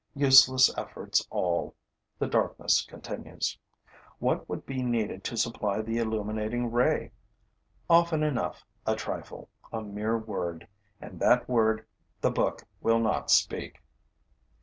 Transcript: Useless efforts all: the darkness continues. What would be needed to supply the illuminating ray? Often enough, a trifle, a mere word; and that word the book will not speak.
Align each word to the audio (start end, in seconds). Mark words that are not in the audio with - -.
Useless 0.15 0.75
efforts 0.75 1.27
all: 1.29 1.75
the 2.17 2.25
darkness 2.25 2.81
continues. 2.83 3.55
What 4.17 4.49
would 4.49 4.65
be 4.65 4.81
needed 4.81 5.23
to 5.25 5.37
supply 5.37 5.83
the 5.83 5.99
illuminating 5.99 6.71
ray? 6.71 7.11
Often 7.87 8.23
enough, 8.23 8.65
a 8.87 8.95
trifle, 8.95 9.47
a 9.71 9.83
mere 9.83 10.17
word; 10.17 10.67
and 10.99 11.19
that 11.19 11.47
word 11.47 11.85
the 12.19 12.31
book 12.31 12.65
will 12.81 12.97
not 12.97 13.29
speak. 13.29 13.79